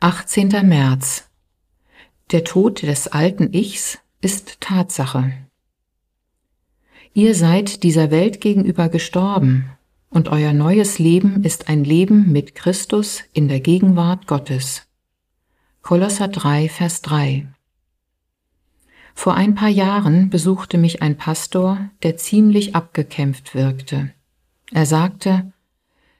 [0.00, 0.50] 18.
[0.62, 1.28] März.
[2.30, 5.32] Der Tod des alten Ichs ist Tatsache.
[7.14, 9.70] Ihr seid dieser Welt gegenüber gestorben,
[10.08, 14.86] und euer neues Leben ist ein Leben mit Christus in der Gegenwart Gottes.
[15.82, 17.48] Kolosser 3, Vers 3.
[19.16, 24.12] Vor ein paar Jahren besuchte mich ein Pastor, der ziemlich abgekämpft wirkte.
[24.70, 25.52] Er sagte,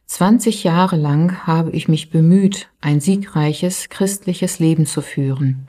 [0.09, 5.69] 20 Jahre lang habe ich mich bemüht, ein siegreiches christliches Leben zu führen.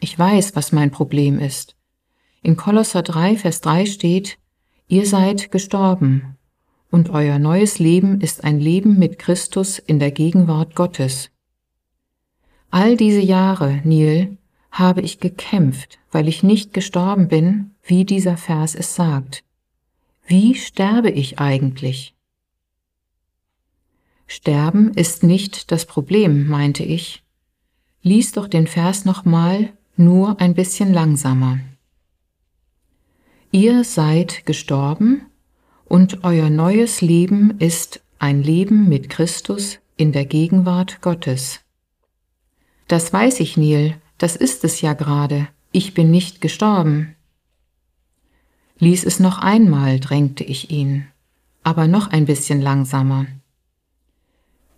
[0.00, 1.76] Ich weiß, was mein Problem ist.
[2.42, 4.38] In Kolosser 3, Vers 3 steht,
[4.88, 6.38] ihr seid gestorben
[6.90, 11.30] und euer neues Leben ist ein Leben mit Christus in der Gegenwart Gottes.
[12.70, 14.38] All diese Jahre, Neil,
[14.70, 19.44] habe ich gekämpft, weil ich nicht gestorben bin, wie dieser Vers es sagt.
[20.26, 22.15] Wie sterbe ich eigentlich?
[24.26, 27.22] Sterben ist nicht das Problem, meinte ich.
[28.02, 31.60] Lies doch den Vers nochmal, nur ein bisschen langsamer.
[33.52, 35.26] Ihr seid gestorben
[35.84, 41.60] und euer neues Leben ist ein Leben mit Christus in der Gegenwart Gottes.
[42.88, 45.48] Das weiß ich, Neil, das ist es ja gerade.
[45.72, 47.14] Ich bin nicht gestorben.
[48.78, 51.06] Lies es noch einmal, drängte ich ihn,
[51.62, 53.26] aber noch ein bisschen langsamer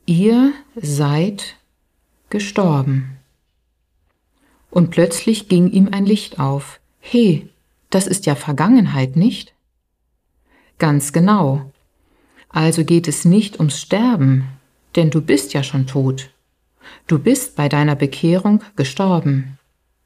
[0.08, 1.56] ihr seid
[2.30, 3.18] gestorben.
[4.70, 6.80] Und plötzlich ging ihm ein Licht auf.
[6.98, 7.48] He,
[7.90, 9.54] das ist ja Vergangenheit, nicht?
[10.78, 11.70] Ganz genau.
[12.48, 14.48] Also geht es nicht ums Sterben,
[14.96, 16.30] denn du bist ja schon tot.
[17.06, 19.58] Du bist bei deiner Bekehrung gestorben.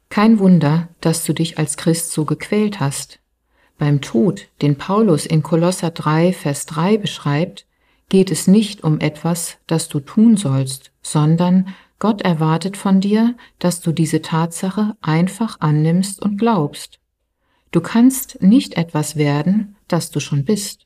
[0.09, 3.19] Kein Wunder, dass du dich als Christ so gequält hast.
[3.77, 7.65] Beim Tod, den Paulus in Kolosser 3, Vers 3 beschreibt,
[8.09, 13.81] geht es nicht um etwas, das du tun sollst, sondern Gott erwartet von dir, dass
[13.81, 16.99] du diese Tatsache einfach annimmst und glaubst.
[17.71, 20.85] Du kannst nicht etwas werden, das du schon bist.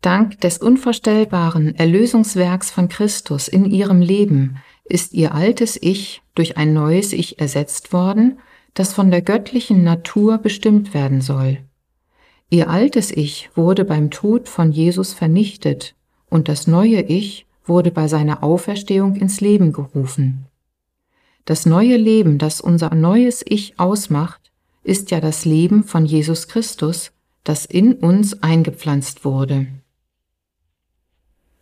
[0.00, 6.74] Dank des unvorstellbaren Erlösungswerks von Christus in ihrem Leben ist ihr altes Ich durch ein
[6.74, 8.38] neues Ich ersetzt worden,
[8.74, 11.58] das von der göttlichen Natur bestimmt werden soll.
[12.54, 15.96] Ihr altes Ich wurde beim Tod von Jesus vernichtet
[16.30, 20.46] und das neue Ich wurde bei seiner Auferstehung ins Leben gerufen.
[21.46, 24.52] Das neue Leben, das unser neues Ich ausmacht,
[24.84, 27.10] ist ja das Leben von Jesus Christus,
[27.42, 29.66] das in uns eingepflanzt wurde.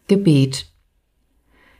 [0.08, 0.66] Gebet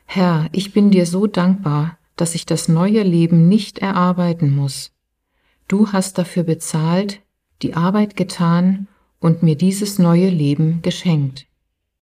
[0.07, 4.91] Herr, ich bin dir so dankbar, dass ich das neue Leben nicht erarbeiten muss.
[5.69, 7.21] Du hast dafür bezahlt,
[7.61, 8.89] die Arbeit getan
[9.23, 11.47] und mir dieses neue Leben geschenkt.